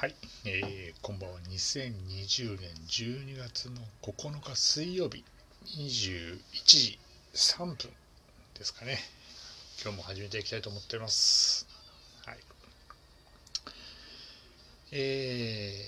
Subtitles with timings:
[0.00, 0.14] はい、
[0.44, 1.40] えー、こんばんは。
[1.50, 5.24] 2020年12月の9日水曜日
[5.66, 7.00] 21時
[7.34, 7.74] 3分
[8.56, 9.00] ですかね。
[9.82, 11.66] 今日も始めていきたいと思っております。
[12.24, 12.36] はい。
[14.92, 15.82] え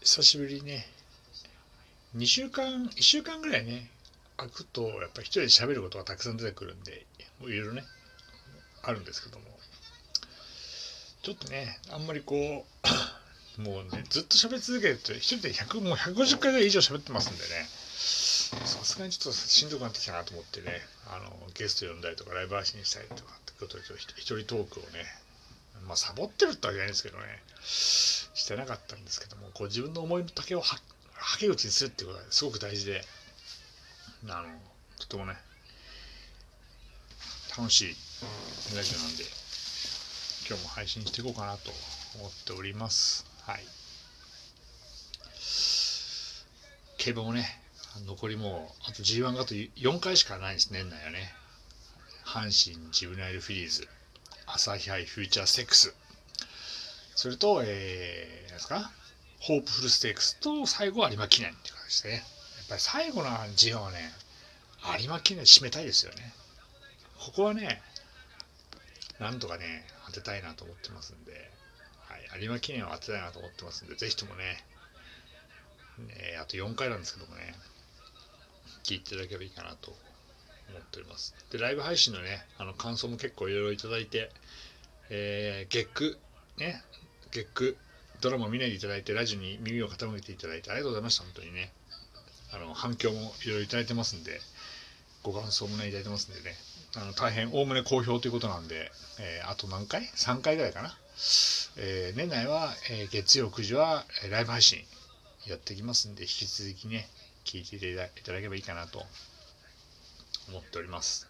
[0.00, 0.86] ー、久しぶりね、
[2.16, 3.90] 2週間、1週間ぐらいね、
[4.36, 7.04] 空くと、やっぱり一人で喋ることがたくさん出てくるんで、
[7.40, 7.82] いろいろね、
[8.84, 9.46] あるんですけども、
[11.22, 12.66] ちょっとね、あんまりこ
[13.58, 17.68] う、 もうね、ずっと喋り続けると、一人で100、もう150回ぐらい以上喋ってますんでね、
[18.66, 23.84] さすがにちょっとしんどくなってきたなと思ってね、あの、ゲスト呼んだりとか、ライブ配信したりとかってことで、
[24.16, 25.04] 一人トークをね、
[25.86, 30.80] まあ、サボってるってわけじゃないんですけどね、してなかったんですけども、こう自分の思いの丈をは
[31.14, 33.04] はけ口にするっていうことがすごく大事で、
[34.28, 34.48] あの、
[34.98, 35.36] とてもね、
[37.56, 37.96] 楽しい
[38.74, 39.24] ラジオなんで、
[40.50, 41.70] 今日も配信していこうかなと
[42.18, 43.24] 思っております。
[43.46, 43.60] はい。
[46.98, 47.46] 競馬もね、
[48.04, 51.32] 残りもう、あと G1 があと4回しかないんです、年内はね。
[52.24, 53.86] 阪神ジブナイルフィリーズ、
[54.46, 55.94] 朝日杯フューチャーステックス、
[57.14, 58.90] それと、えー、なんですか、
[59.38, 62.14] ホープフルステークスと最後は有馬記念って感じですね。
[62.14, 62.22] やっ
[62.70, 64.12] ぱり最後の G1 はね、
[64.98, 66.34] 有馬記念締めたいですよね。
[67.20, 67.80] ここはね、
[69.20, 71.32] なんとかね、当てたいなと思ってますんで、
[72.08, 74.64] はい、有馬記念を当てたいなと思ってますんで、ぜひともね、
[75.98, 77.54] ねあと4回なんですけどもね、
[78.84, 79.90] 聞いていただければいいかなと
[80.70, 81.34] 思っております。
[81.50, 84.30] で、ライブ配信のね、あの感想も結構いろいろいただいて、
[85.10, 86.16] えー、月9、
[86.58, 86.82] ね、
[87.30, 87.76] 月9、
[88.20, 91.72] ドラマを見ないでいただいて、ラジオに耳を傾けていただいて、ありがとうございました、本当にね。
[92.52, 94.40] あの反響もいろいろいただいてますんで、
[95.22, 96.56] ご感想もね、いただいてますんでね、
[96.96, 100.96] あの大変おおむね好評ということなんで、えー、あと何回 ?3 回ぐらいかな。
[101.76, 104.80] えー、年内は、えー、月曜9時は、えー、ライブ配信
[105.46, 107.08] やっていきますんで、引き続きね、
[107.44, 109.04] 聞いていただければいいかなと
[110.48, 111.28] 思っております。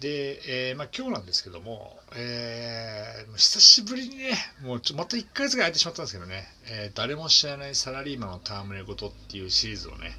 [0.00, 4.32] で、えー、まあ今日なんですけども、えー、久しぶりにね、
[4.62, 10.16] もうちょまた1ヶ月ぐらい空いてしまったんですけどね、えー、誰も知らないサラリーマンの戯れ事っていうシリーズをね、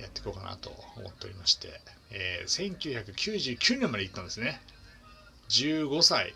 [0.00, 4.60] やっていこうかなと思っておりまして、えー、1999年まで行ったんですね。
[5.48, 6.34] 15歳、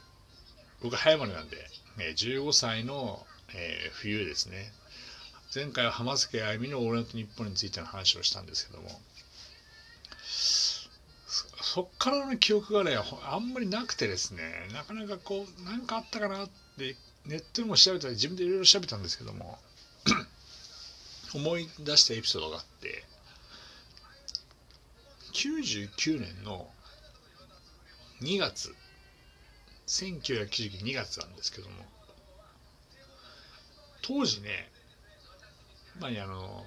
[0.82, 1.56] 僕早生まれなんで、
[1.98, 4.72] えー、15歳の、えー、冬ですね。
[5.54, 9.00] 前回は浜崎あゆみのオールナイトニッポンについての話をしたんですけども、
[11.62, 14.42] そっからの記憶がね、あんまりなくてですね、
[14.72, 16.48] なかなかこう、なんかあったかなっ
[16.78, 19.58] て、ネットでも調べたり、自分でいろいろ調べたんですけども、
[21.34, 23.04] 思い出したエピソードがあって、
[25.38, 26.68] 99年の
[28.22, 28.74] 2月、
[29.86, 31.76] 1999年2月なんですけども、
[34.02, 34.68] 当時ね、
[36.00, 36.66] まあ、あの、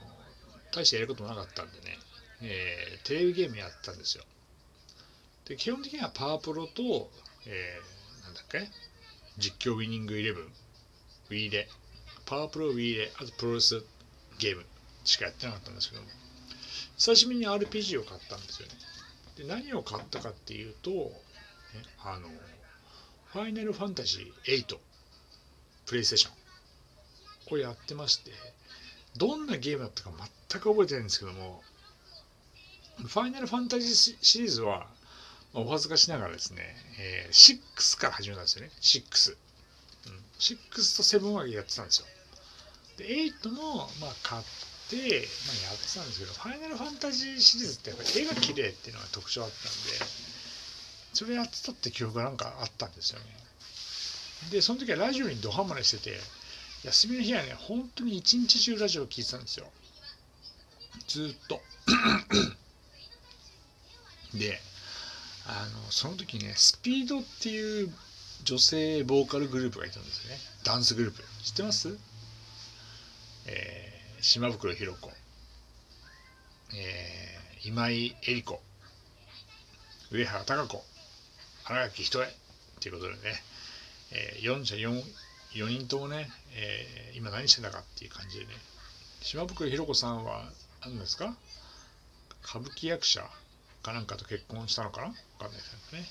[0.72, 2.00] 大してやることもなかったんでね、
[2.42, 4.24] えー、テレビゲームやったんですよ。
[5.44, 7.12] で、基本的にはパワープロと、
[7.46, 8.70] えー、なんだっけ
[9.38, 11.68] 実況ウィニングイレブン、ウィーレ、
[12.26, 13.84] パワープロウィーレ、あとプロレス
[14.40, 14.66] ゲーム
[15.04, 16.08] しかやってなかったんですけども、
[17.01, 18.73] 久しぶりに RPG を買ったんですよね。
[19.35, 21.12] で、何を買ったかっていうと、ね、
[22.03, 22.29] あの、
[23.34, 24.78] ファイナルファンタジー8、
[25.88, 28.29] プレイステーションをやってまして、
[29.17, 30.12] どんなゲームだったか
[30.51, 31.63] 全く覚えてないんですけども、
[32.97, 34.88] ファイナルファンタジーシリーズは、
[35.56, 36.62] お恥ずかしながらですね、
[37.00, 38.72] えー、6から始めたんですよね。
[38.79, 39.38] 6。
[40.06, 42.07] うん、6と7はやってたんですよ。
[42.97, 44.44] で、8も、まあ、買っ、
[44.97, 49.69] まあ、やってたんですけど、ファイナルファンタジーシリーズってやっぱり絵が綺麗っていうのが特徴あったんで、
[51.13, 53.25] それやってたって記憶がなんかあったんですよね。
[54.51, 56.19] で、その時はラジオにドハマりしてて、
[56.84, 59.72] 休みの日はね、本当に一日中ラジオ聴いてたんですよ。
[61.07, 61.62] ずっと。
[64.34, 64.62] で、
[65.46, 67.94] あの、その時ね、スピードっていう
[68.44, 70.39] 女性ボーカルグループがいたんですよね。
[70.63, 71.24] ダンスグループ。
[71.44, 71.98] 知ってます？
[73.45, 75.09] えー、島袋ひろ子、
[76.75, 78.62] えー、今井絵理子、
[80.12, 80.83] 上原貴子、
[81.65, 82.31] 荒垣ひとえ
[82.79, 83.18] ということでね、
[84.12, 85.03] えー、4者 4,
[85.56, 88.51] 4人ともね、えー、今何してんだかっていう感じでね、
[89.21, 90.44] 島袋ひろ子さんは
[90.85, 91.35] 何ですか？
[92.44, 93.23] 歌舞伎役者
[93.83, 95.07] かなんかと結婚したのかな？
[95.07, 96.07] わかんないですけどね。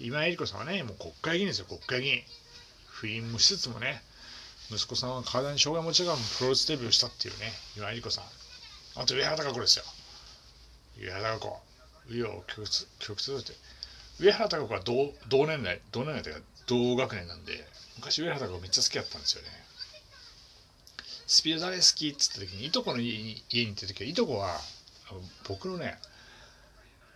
[0.00, 2.22] 今井絵理子さんはね、もう国会議員ですよ、国会議員。
[2.86, 4.02] 不倫もしつつもね、
[4.74, 8.24] 息子さんは体に障害持ちながらプロレスデビューしたっていうね、今井理子さん。
[8.96, 9.84] あと上原貴子ですよ。
[11.00, 11.60] 上原貴子。
[12.10, 13.52] 上を曲折曲折って。
[14.20, 17.66] 上原貴子は同同年代、同年代というか同学年なんで、
[17.96, 19.48] 昔上原がめっちゃ好きだったんですよね
[21.26, 24.58] スピード誰好きっつった時にいとこの家に家に行った時はいとこは
[25.48, 25.98] 僕のね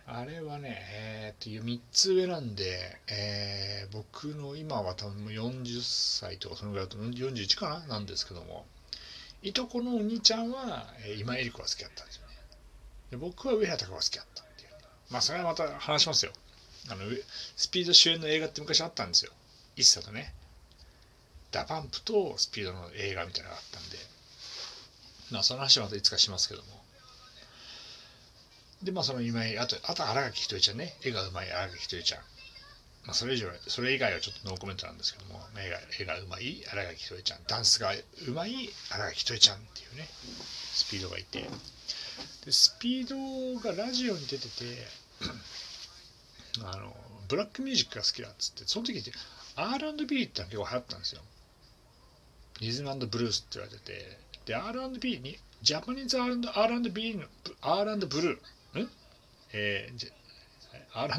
[0.09, 8.65] あれはね、えー、と3つ上なんで、えー、僕の今は多分40歳とかそのぐらいだと41かななんですけども
[9.43, 12.33] いとこのお兄ちゃんは、えー、今井絵理子が好きだったんですよね。
[13.11, 14.69] で僕は上原隆が好きだったっていう。
[15.11, 16.31] まあそれはまた話しますよ。
[16.89, 17.01] あの
[17.57, 19.31] スピード主演の映画って昔あったんですよ。
[19.75, 20.33] ISSA とね。
[21.51, 23.97] DA PUMP とスピードの映画みたいなのがあったんで。
[25.31, 26.86] まあその話はまたいつかしますけども。
[28.87, 30.95] でまあその今井あとあと新垣仁絵ちゃんね。
[31.03, 32.21] 絵がうまい新垣仁絵ちゃん。
[33.05, 35.41] まあそれ以上それ以外はちょっとノーコメントなんですけども。
[35.59, 37.39] 絵が絵がうまい新垣仁絵ちゃん。
[37.47, 40.07] ダンスがうまい新垣仁絵ちゃんっていうね。
[40.71, 41.43] スピードがいて。
[42.45, 44.87] でスピードがラジオに出てて
[46.63, 46.95] あの
[47.27, 48.63] ブラックミュージックが好きだっつって。
[48.67, 49.11] その時って
[49.57, 51.21] R&B ってのは結構流行ったんですよ。
[52.61, 54.17] リズムブルースって言われてて。
[54.45, 57.25] で R&B にジャパニーズ R&B の
[57.61, 58.39] R& ブルー。
[58.75, 58.89] ん？
[59.53, 60.11] えー、
[60.93, 61.13] R&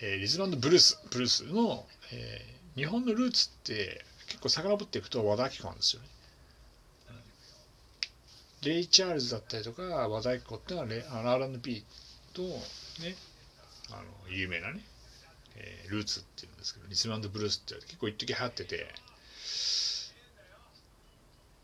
[0.00, 1.00] えー、リズムブルース。
[1.10, 6.08] ブルースの、えー、日本のルーツって結構遡っていくと和田アキ子なんですよね。
[8.62, 11.84] レイ・チャールズだったりとか和田アキ子ってのはレあの R&B
[12.32, 12.58] とね
[13.90, 14.80] あの有名なね、
[15.56, 18.88] えー、ルーツっていうんですけどリズムブルースって結構一時流行ってて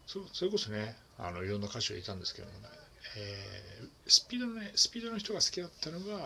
[0.06, 2.68] そそれこそねあのいろんな歌手がいたんですけどもね、
[3.16, 6.18] えー、スピードのねスピードの人が好きだったのが、えー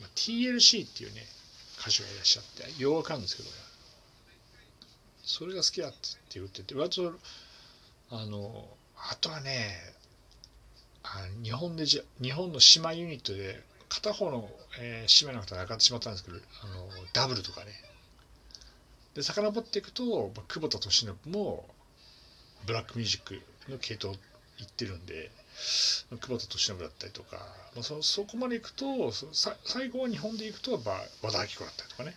[0.00, 1.22] まあ、TLC っていうね
[1.78, 2.44] 歌手がいらっしゃっ
[2.76, 3.48] てようわかるんですけど
[5.24, 5.98] それが好きだって
[6.34, 7.12] 言ってて割と
[8.10, 8.68] あの
[9.10, 9.78] あとはね
[11.02, 14.48] あ日本でじ日本の姉妹ユニットで片方の、
[14.80, 17.72] えー、姉妹の方が亡くなってしまったんですけどあのダブルとかね。
[19.14, 21.68] で遡っていくと、まあ、久保田利伸も
[22.66, 24.14] ブラックミュージックの系統
[24.58, 25.30] 行ってるんで
[26.10, 27.36] 久保田利伸だったりとか、
[27.74, 29.12] まあ、そそこまでいくと
[29.64, 32.14] 最後は日本でいくと、まあ、和田アキ子だったりとかね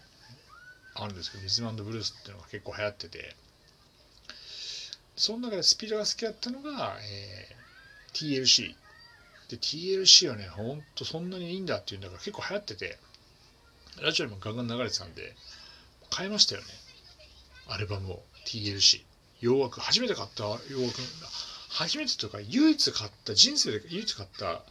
[0.96, 3.36] あるんですけどリズムブルースっていうのが結構流行ってて
[5.16, 8.76] その中でスピードが好きだったのが、えー、TLC
[9.50, 12.98] で TLC はねほんとそんなにいいんだっていうんだから結構流行ってて
[14.02, 15.36] ラジオにもガンガン流れてたんで
[16.10, 16.68] 買いましたよね
[17.68, 19.04] アルバムを TLC
[19.46, 21.00] 洋楽初めて買った洋楽
[21.70, 24.64] 初めてとか唯一買った人生で唯一買った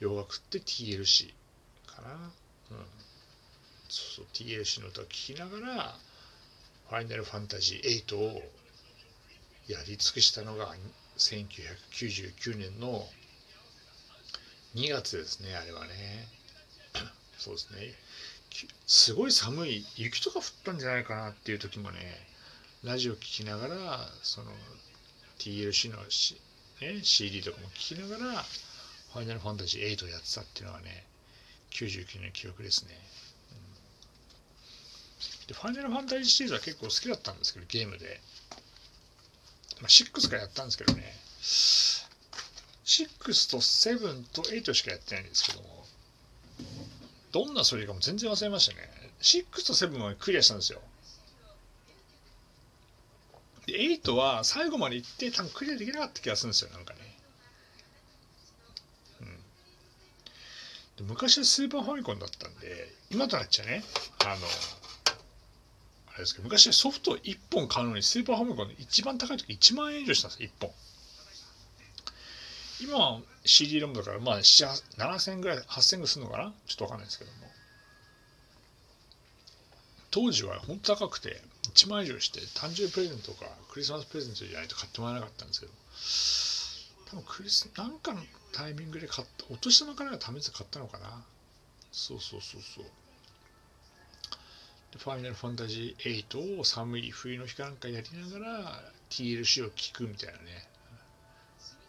[0.00, 1.32] 洋楽って TLC
[1.86, 2.14] かな。
[2.14, 2.86] うん。
[3.88, 5.94] そうそう TLC の歌を聴きながら
[6.88, 8.42] ファイナルファンタジー8を
[9.68, 10.74] やり尽くしたのが
[11.16, 13.06] 1999年の
[14.74, 16.26] 2月ですねあれはね。
[17.38, 17.94] そうですね。
[18.88, 21.98] すごい寒い雪とか降ったんじゃないかなっていう時もね
[22.84, 24.52] ラジオ聴きながらその
[25.38, 25.96] TLC の、
[26.80, 28.44] ね、CD とかも聴きながら
[29.12, 31.04] 「ファイナルファンタジー8」をやってたっていうのはね
[31.72, 32.96] 99年の記憶ですね、
[35.40, 38.20] うん、でファイナルファンタジーシリーズは結構好きだったんですけどゲームで、
[39.80, 41.18] まあ、6からやったんですけどね。
[42.84, 45.86] 6と7と8しかやってないんですけども
[47.32, 48.88] どんなストーリーかも全然忘れましたね。
[49.20, 50.80] 6と7はクリアしたんですよ。
[53.68, 57.00] で8は最後まで行って多分クリアできなかった気がするんですよなんかね。
[59.20, 59.26] うん。
[59.26, 59.34] で
[61.06, 63.84] 昔はスーパーファミコンだったんで今となっちゃね
[64.24, 64.32] あの
[66.06, 70.70] あれですけど昔はソフト1本買うのにスーパーファミコンで一番高い時1万円以上したんです1本。
[72.80, 76.52] 今は CD ロムだからまあ7000円ぐらい8000円ぐらいするのかな？
[76.66, 77.36] ちょっとわかんないですけども。
[80.10, 81.42] 当時は本当高くて
[81.78, 85.72] 1万以上して誕生日プレゼントとかクリスマスプレゼントじゃないと買ってもらえなかったんですけど
[87.10, 88.20] 多分クリスなんかの
[88.52, 91.24] タイミングで買ったお年玉からが試して買ったのかな。
[91.92, 92.84] そうそうそうそう。
[94.92, 100.66] でファイナルファンタジー8を寒い冬の日かなんかやりながら TLC を聴くみたいなね。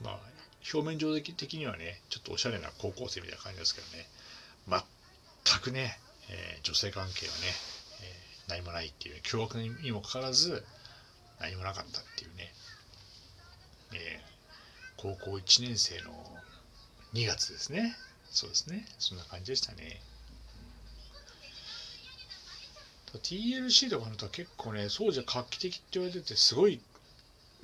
[0.02, 0.20] まあ
[0.72, 4.08] 表面上的にはねちょっとおしゃれな高校生みたいな感じですけどね。
[5.46, 7.40] 全くね、えー、女性関係はね、
[8.50, 10.66] 何もないっていう、凶悪にもかかわらず
[11.40, 12.52] 何もなかったっていうね、
[13.94, 16.12] えー、高校1年生の
[17.14, 17.96] 2月ですね。
[18.32, 18.86] そうですね。
[19.00, 20.02] そんな感じでしたね。
[23.18, 26.80] TLC とかのとは結構ねそうじゃ画期的って言われててすごい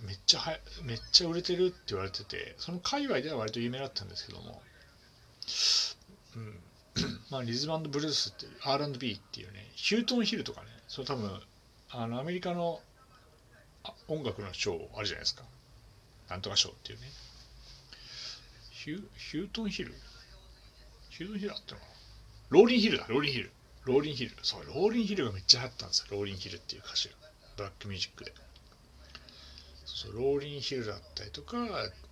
[0.05, 4.61] めっちゃはめっちゃ売れてるって言われててその界隈では割と有名だったんですけども、
[6.35, 6.59] うん、
[7.29, 11.29] まあ、リズムブルースって R&B っていうねヒュートンヒルとかねそれ多分
[11.89, 12.79] あのアメリカの
[14.07, 15.43] 音楽の賞あるじゃないですか。
[16.29, 17.07] なんとか賞っていうね。
[18.71, 19.93] ヒュヒュートンヒル？
[21.09, 21.93] ヒュートンヒルあったのかな？
[22.49, 23.05] ローリンヒルだ。
[23.09, 23.51] ローリンヒル。
[23.83, 24.31] ローリンヒル。
[24.41, 26.05] そうローリンヒルがめっちゃ流行ったんですよ。
[26.11, 27.15] ローリンヒルっていう歌詞が
[27.57, 28.31] ブラックミュージックで。
[29.83, 31.57] そうローリンヒルだったりとか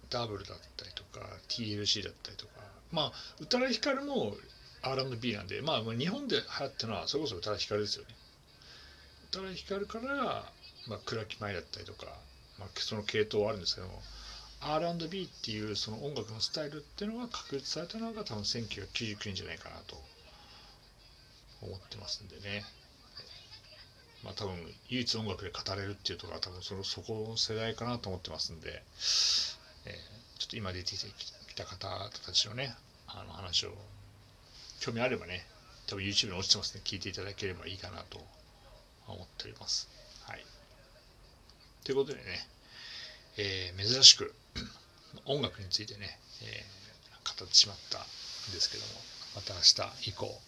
[0.09, 2.51] ダブルだったりとか TLC だったりとか。
[2.91, 4.35] まあ宇多田ヒカルも
[4.81, 8.13] R&B なんで、まあ、日本で流行ったのはそれこそ宇多田ヒカルですよね。
[9.41, 10.51] 田ヒカルから、
[10.87, 12.05] まあ、倉木舞だったりとか、
[12.59, 14.01] まあ、その系統はあるんですけども
[14.61, 20.01] R&B っていうその音楽のスタイルっていうのが確立されたのが多分1999年じゃないかなと
[21.61, 22.63] 思ってますんでね。
[24.23, 24.55] まあ多分
[24.87, 28.81] 唯一音楽で語れるっていうところは多分そのそこの世代かなと思ってますんで、
[29.85, 31.87] えー、ちょっと今出てきた方
[32.25, 32.73] たちのね、
[33.07, 33.73] あの話を
[34.79, 35.45] 興味あればね、
[35.87, 38.19] 多分 YouTube に落ちてますね、聞いていただければいいかなと
[39.07, 39.89] 思っております。
[40.25, 40.45] はい。
[41.83, 42.23] ということでね、
[43.37, 44.33] えー、珍しく
[45.25, 48.01] 音楽についてね、えー、語ってしまったん
[48.53, 48.91] ですけども、
[49.35, 49.59] また明
[50.03, 50.41] 日以降、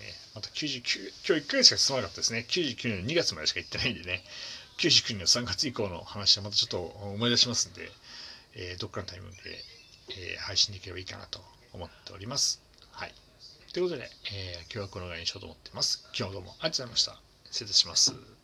[0.00, 2.46] えー、また99、今日1ヶ月しか進まなかったですね。
[2.48, 4.24] 99年の2月までしか行ってないんでね、
[4.78, 7.90] 99年の3月以降の話はまたちょっと思い出しますんで、
[8.54, 9.42] えー、どっかのタイミングで、
[10.10, 11.40] えー、配信できればいいかなと
[11.72, 12.62] 思っております。
[12.92, 13.14] はい。
[13.72, 16.04] ということで、えー、今日はこのぐらいにしようと思ってます。
[16.16, 17.27] 今日もどうもありがとうございました。
[17.58, 18.37] 失礼します。